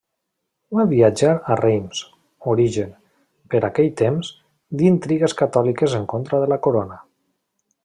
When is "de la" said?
6.45-6.61